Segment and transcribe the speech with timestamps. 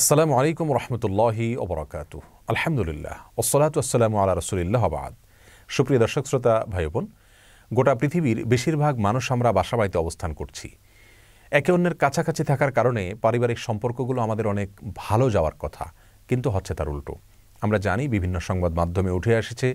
[0.00, 2.12] আসসালামু আলাইকুম রহমতুল্লাহি ওবরাকাত।
[2.52, 5.12] আলহামদুলিল্লাহ ওসলাত আসসালামু আল্লাহ রসুলিল্লাহ বাদ।
[5.76, 7.04] সুপ্রিয় দর্শক, শ্রোতা ভাই বোন
[7.76, 10.68] গোটা পৃথিবীর বেশিরভাগ মানুষ আমরা বাসাবাড়িতে অবস্থান করছি।
[11.58, 14.68] একে অন্যের কাছাকাছি থাকার কারণে পারিবারিক সম্পর্কগুলো আমাদের অনেক
[15.02, 15.84] ভালো যাওয়ার কথা,
[16.28, 17.14] কিন্তু হচ্ছে তার উল্টো।
[17.64, 19.68] আমরা জানি বিভিন্ন সংবাদ মাধ্যমে উঠে এসেছে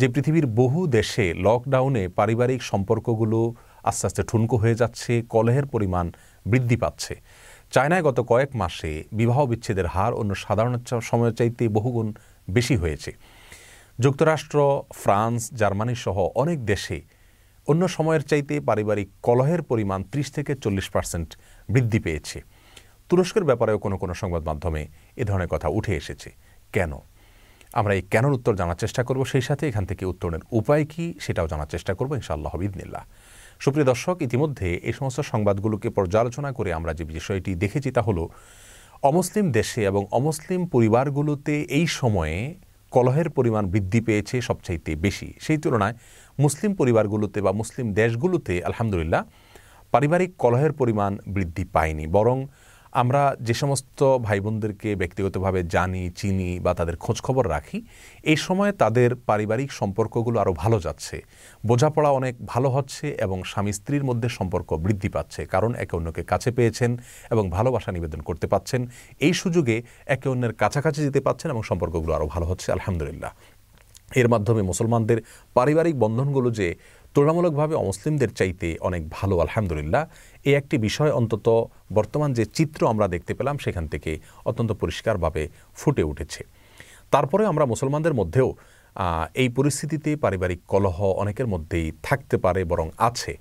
[0.00, 3.38] যে পৃথিবীর বহু দেশে লকডাউনে পারিবারিক সম্পর্কগুলো
[3.90, 6.06] আস্তে আস্তে ঠুনকো হয়ে যাচ্ছে, কলহের পরিমাণ
[6.50, 7.14] বৃদ্ধি পাচ্ছে।
[7.70, 12.12] চায়নায় গত কয়েক মাসে বিবাহ বিচ্ছেদের হার অন্য সাধারণ সময়ের চাইতে বহুগুণ
[12.50, 13.12] বেশি হয়েছে।
[13.98, 17.00] যুক্তরাষ্ট্র, ফ্রান্স, জার্মানি সহ অনেক দেশে
[17.68, 21.36] অন্য সময়ের চাইতে পারিবারিক কলহের পরিমাণ ত্রিশ থেকে চল্লিশ পার্সেন্ট
[21.68, 22.42] বৃদ্ধি পেয়েছে।
[23.08, 26.30] তুরস্কের ব্যাপারেও কোনো কোনো সংবাদ মাধ্যমে এ ধরনের কথা উঠে এসেছে।
[26.72, 26.92] কেন?
[27.72, 31.48] আমরা এই কেনর উত্তর জানার চেষ্টা করব, সেই সাথে এখান থেকে উত্তরের উপায় কি সেটাও
[31.48, 33.04] জানার চেষ্টা করব ইনশাআল্লাহ বিদিনিল্লাহ
[33.64, 38.24] সুপ্রিয় দর্শক, ইতিমধ্যে এই সমস্ত সংবাদগুলোকে পর্যালোচনা করে আমরা যে বিষয়টি দেখেছি তা হলো,
[39.08, 42.38] অমুসলিম দেশে এবং অমুসলিম পরিবারগুলোতে এই সময়ে
[42.94, 45.94] কলহের পরিমাণ বৃদ্ধি পেয়েছে সবচাইতে বেশি। সেই তুলনায়
[46.44, 49.22] মুসলিম পরিবারগুলোতে বা মুসলিম দেশগুলোতে আলহামদুলিল্লাহ,
[49.92, 52.36] পারিবারিক কলহের পরিমাণ বৃদ্ধি পায়নি। বরং
[52.92, 57.78] আমরা যে সমস্ত ভাই বোনদেরকে ব্যক্তিগতভাবে জানি, চিনি বা তাদের খোঁজখবর রাখি,
[58.24, 61.16] এই সময় তাদের পারিবারিক সম্পর্কগুলো আরও ভালো যাচ্ছে।
[61.66, 66.50] বোঝাপড়া অনেক ভালো হচ্ছে এবং স্বামী স্ত্রীর মধ্যে সম্পর্ক বৃদ্ধি পাচ্ছে কারণ একে অন্যকে কাছে
[66.50, 66.90] পেয়েছেন
[67.30, 68.80] এবং ভালোবাসা নিবেদন করতে পাচ্ছেন।
[69.20, 73.32] এই সুযোগে একে অন্যের কাছাকাছি যেতে পাচ্ছেন এবং সম্পর্কগুলো আরও ভালো হচ্ছে, আলহামদুলিল্লাহ।
[74.20, 75.18] এর মাধ্যমে মুসলমানদের
[75.54, 76.74] পারিবারিক বন্ধনগুলো যে
[77.14, 80.02] তুলনামূলকভাবে অমুসলিমদের চাইতে অনেক ভালো, আলহামদুলিল্লাহ।
[80.48, 81.46] এই একটি বিষয় অন্তত
[81.92, 84.10] বর্তমান যে চিত্র আমরা দেখতে পেলাম সেখান থেকে
[84.44, 85.42] অত্যন্ত পরিষ্কারভাবে
[85.76, 86.42] ফুটে উঠেছে।
[87.10, 88.48] তারপরে আমরা মুসলমানদের মধ্যেও
[89.42, 93.32] এই পরিস্থিতিতে পারিবারিক কলহ অনেকের মধ্যেই থাকতে পারে বরং আছে।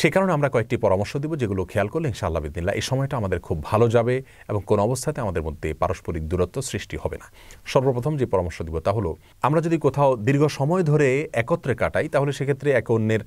[0.00, 3.56] সে কারণে আমরা কয়েকটি পরামর্শ দিব যেগুলো খেয়াল করলে ইনশাআল্লাহ বিদিল্লা এই সময়টা আমাদের খুব
[3.62, 4.14] ভালো যাবে
[4.50, 7.26] এবং কোন অবস্থাতে আমাদের মধ্যে পারস্পরিক দূরত্ব সৃষ্টি হবে না।
[7.72, 9.10] সর্বপ্রথম যে পরামর্শ দিব তা হলো,
[9.42, 11.08] আমরা যদি কোথাও দীর্ঘ সময় ধরে
[11.42, 13.22] একত্রে কাটাই, তাহলে সেক্ষেত্রে এক অন্যের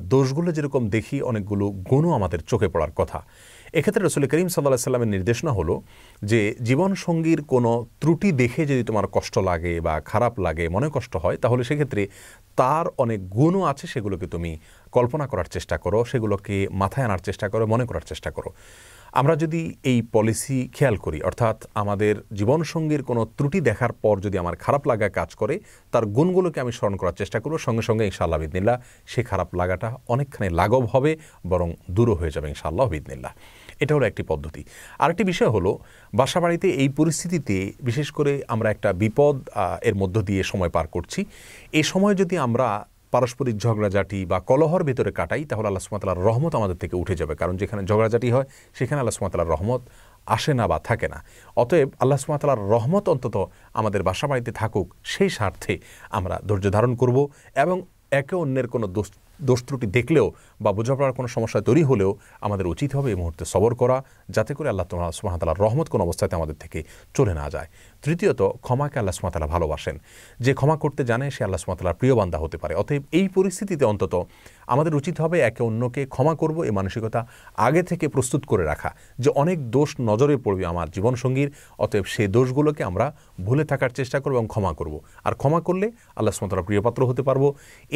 [0.00, 3.22] দোষগুলো যেরকম দেখি, অনেকগুলো গুণও আমাদের চোখে পড়ার কথা।
[3.72, 5.82] এক্ষেত্রে রসুল করিম সাল্লাহ সাল্লামের নির্দেশনা হলো
[6.22, 11.36] যে, জীবনসঙ্গীর কোনো ত্রুটি দেখে যদি তোমার কষ্ট লাগে বা খারাপ লাগে, মনে কষ্ট হয়,
[11.36, 12.08] তাহলে সেক্ষেত্রে
[12.56, 14.58] তার অনেক গুণও আছে, সেগুলোকে তুমি
[14.92, 18.52] কল্পনা করার চেষ্টা করো, সেগুলোকে মাথায় আনার চেষ্টা করো, মনে করার চেষ্টা করো।
[19.20, 24.58] আমরা যদি এই পলিসি খেয়াল করি, অর্থাৎ আমাদের জীবনসঙ্গীর কোনো ত্রুটি দেখার পর যদি আমার
[24.64, 25.54] খারাপ লাগা কাজ করে,
[25.92, 28.74] তার গুণগুলোকে আমি স্মরণ করার চেষ্টা করব। সঙ্গে সঙ্গে ইনশাআল্লাহ বিদিনিল্লা
[29.12, 31.12] সে খারাপ লাগাটা অনেকখানি লাঘব হবে,
[31.50, 33.30] বরং দূরও হয়ে যাবে ইনশাআল্লাহ বিদিনিল্লা
[33.82, 34.62] এটা হলো একটি পদ্ধতি।
[35.02, 35.70] আরেকটি বিষয় হলো
[36.12, 37.56] বাসা বাড়িতে এই পরিস্থিতিতে
[37.88, 39.36] বিশেষ করে আমরা একটা বিপদ
[39.88, 41.20] এর মধ্য দিয়ে সময় পার করছি।
[41.78, 42.66] এই সময় যদি আমরা
[43.14, 47.54] পারস্পরিক ঝগড়াঝাটি বা কলহর ভেতরে কাটাই, তাহলে আল্লাহ সুমাতালার রহমত আমাদের থেকে উঠে যাবে। কারণ
[47.60, 48.46] যেখানে ঝগড়াঝাটি হয়,
[48.78, 49.82] সেখানে আল্লাহ সুমাতালার রহমত
[50.36, 51.18] আসে না বা থাকে না।
[51.62, 53.36] অতএব আল্লাহ সুমাতালার রহমত অন্তত
[53.80, 55.74] আমাদের বাসা বাড়িতে থাকুক, সেই স্বার্থে
[56.18, 57.16] আমরা ধৈর্য ধারণ করব
[57.64, 57.76] এবং
[58.20, 59.08] একে অন্যের কোনো দোষ
[59.48, 60.26] দোষ ত্রুটি দেখলেও
[60.64, 62.10] বা বোঝাপড়ার কোনো সমস্যা তৈরি হলেও
[62.46, 63.96] আমাদের উচিত হবে এই মুহূর্তে সবর করা,
[64.36, 66.78] যাতে করে আল্লাহ তোমার সুমাতালার রহমত কোনো অবস্থাতে আমাদের থেকে
[67.16, 67.68] চলে না যায়।
[68.04, 69.96] তৃতীয়ত, ক্ষমাকে আল্লাহ সুমাতালা ভালোবাসেন।
[70.44, 74.14] যে ক্ষমা করতে জানে, সে আল্লাহ সুমাতালার প্রিয় বান্ধা হতে পারে। অতএব এই পরিস্থিতিতে অন্তত
[74.74, 77.20] আমাদের উচিত হবে একে অন্যকে ক্ষমা করব, এই মানসিকতা
[77.66, 78.90] আগে থেকে প্রস্তুত করে রাখা,
[79.22, 81.48] যে অনেক দোষ নজরে পড়বে আমার জীবনসঙ্গীর,
[81.84, 83.06] অতএব সেই দোষগুলোকে আমরা
[83.46, 84.94] ভুলে থাকার চেষ্টা করব এবং ক্ষমা করব।
[85.26, 85.86] আর ক্ষমা করলে
[86.18, 87.44] আল্লাহ সুমাতালার প্রিয়পাত্র হতে পারব।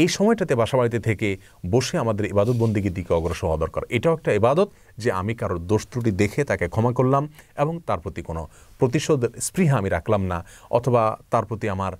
[0.03, 1.29] এই সময়টাতে বাসাবাড়িতে থেকে
[1.71, 4.69] বসে আমাদের ইবাদত বন্দিগির দিকে অগ্রসর হওয়া দরকার। এটাও একটা ইবাদত
[5.03, 7.23] যে আমি কারোর দোষ ত্রুটি দেখে তাকে ক্ষমা করলাম
[7.63, 8.43] এবং তার প্রতি কোনো
[8.81, 10.39] প্রতিশোধ, স্পৃহা আমি রাখলাম না
[10.79, 11.03] অথবা
[11.33, 11.93] তার প্রতি আমার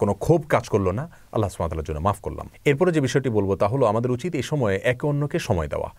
[0.00, 3.66] কোনো ক্ষোভ কাজ করল না। আল্লাহ সুমাতালার জন্য মাফ করলাম। এরপরে যে বিষয়টি বলব তা
[3.72, 5.90] হলো আমাদের উচিত এই সময়ে একে অন্যকে সময় দেওয়া।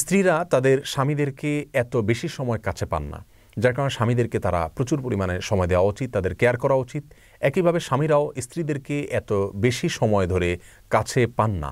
[0.00, 1.50] স্ত্রীরা তাদের স্বামীদেরকে
[1.82, 3.20] এত বেশি সময় কাছে পান না।
[3.62, 7.04] যার কারণে স্বামীদেরকে তারা প্রচুর পরিমাণে সময় দেওয়া উচিত, তাদের কেয়ার করা উচিত।
[7.48, 9.30] একইভাবে স্বামীরাও স্ত্রীদেরকে এত
[9.64, 10.50] বেশি সময় ধরে
[10.90, 11.70] কাছে পান না।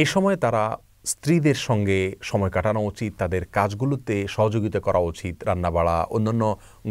[0.00, 0.62] এই সময় তারা
[1.12, 1.98] স্ত্রীদের সঙ্গে
[2.30, 6.42] সময় কাটানো উচিত, তাদের কাজগুলোতে সহযোগিতা করা উচিত, রান্নাবাড়া, অন্যান্য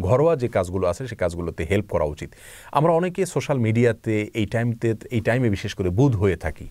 [0.08, 2.30] ঘরোয়া যে কাজগুলো আছে সে কাজগুলোতে হেল্প করা উচিত।
[2.78, 6.68] আমরা অনেকে সোশ্যাল মিডিয়াতে এই টাইমতে এই টাইমে বিশেষ করে বুধ হয়ে থাকি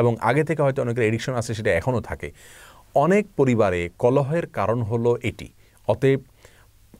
[0.00, 2.28] এবং আগে থেকে হয়তো অনেকের এডিকশন আছে সেটা এখনও থাকে।
[3.04, 5.48] অনেক পরিবারে কলহের কারণ হলো এটি।
[5.88, 6.20] অতএব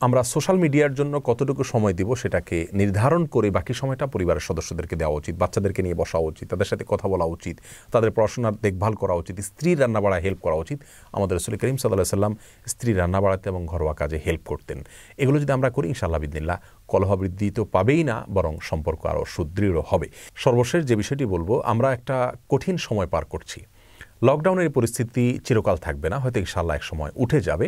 [0.05, 5.15] আমরা সোশ্যাল মিডিয়ার জন্য কতটুকু সময় দিব সেটাকে নির্ধারণ করে বাকি সময়টা পরিবারের সদস্যদেরকে দেওয়া
[5.19, 7.55] উচিত, বাচ্চাদেরকে নিয়ে বসা উচিত, তাদের সাথে কথা বলা উচিত,
[7.93, 10.79] তাদের পড়াশোনার দেখভাল করা উচিত স্ত্রী রান্না বাড়ায় হেল্প করা উচিত।
[11.17, 12.33] আমাদের রসুল করিম সাল্লাহ সাল্লাম
[12.71, 14.79] স্ত্রী রান্না বাড়াতে এবং ঘরোয়া কাজে হেল্প করতেন।
[15.21, 16.55] এগুলো যদি আমরা করি ইনশাল্লাহ বিদিল্লা
[16.91, 20.07] কলহ বৃদ্ধি তো পাবেই না, বরং সম্পর্ক আরও সুদৃঢ় হবে।
[20.43, 22.17] সর্বশেষ যে বিষয়টি বলব, আমরা একটা
[22.51, 23.59] কঠিন সময় পার করছি।
[24.27, 27.67] লকডাউনের পরিস্থিতি চিরকাল থাকবে না, হয়তো ইনশাল্লাহ এক সময় উঠে যাবে।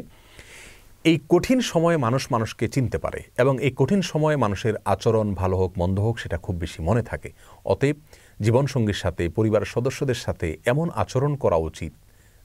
[1.05, 5.71] এই কঠিন সময়ে মানুষ মানুষকে চিনতে পারে এবং এই কঠিন সময়ে মানুষের আচরণ ভালো হোক,
[5.77, 7.29] মন্দ হোক, সেটা খুব বেশি মনে থাকে।
[7.65, 7.95] অতএব
[8.41, 11.93] জীবনসঙ্গীর সাথে পরিবার সদস্যদের সাথে এমন আচরণ করা উচিত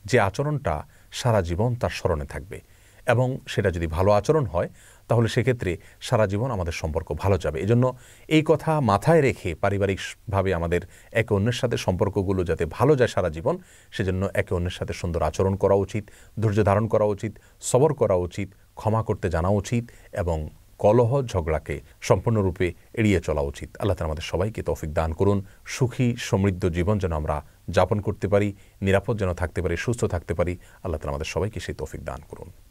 [0.05, 0.75] যে আচরণটা
[1.13, 2.59] সারা জীবন তার স্মরণে থাকবে।
[3.07, 4.69] এবং সেটা যদি ভালো আচরণ হয়,
[5.09, 7.85] তাহলে সেক্ষেত্রে সারা জীবন আমাদের সম্পর্ক ভালো যাবে। এজন্য
[8.29, 10.83] এই কথা মাথায় রেখে পারিবারিকভাবে আমাদের
[11.13, 13.59] একে অন্যের সাথে সম্পর্কগুলো যাতে ভালো যায় সারা জীবন,
[13.93, 16.05] সেজন্য একে অন্যের সাথে সুন্দর আচরণ করা উচিত,
[16.41, 20.49] ধৈর্য ধারণ করা উচিত, সবর করা উচিত, ক্ষমা করতে জানা উচিত এবং
[20.79, 26.69] কলহ ঝগড়াকে সম্পূর্ণরূপে এড়িয়ে চলা উচিত। আল্লাহ তালা আমাদের সবাইকে তৌফিক দান করুন। সুখী, সমৃদ্ধ
[26.69, 27.37] জীবন যেন আমরা
[27.69, 28.49] যাপন করতে পারি,
[28.83, 32.66] নিরাপদ যেন থাকতে পারি, সুস্থ থাকতে পারি, আল্লাহ তালা আমাদের সবাইকে সেই তৌফিক দান করুন।